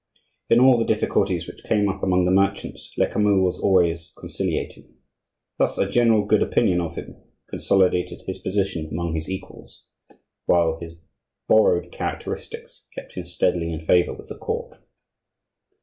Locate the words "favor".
13.85-14.11